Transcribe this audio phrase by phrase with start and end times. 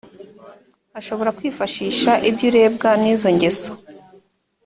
[0.99, 3.71] ashobora kwifashisha ibyo urebwa n izo ngeso